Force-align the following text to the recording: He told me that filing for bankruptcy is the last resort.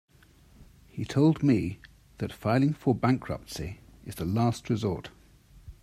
He 0.87 1.05
told 1.05 1.43
me 1.43 1.79
that 2.17 2.33
filing 2.33 2.73
for 2.73 2.95
bankruptcy 2.95 3.81
is 4.03 4.15
the 4.15 4.25
last 4.25 4.67
resort. 4.67 5.11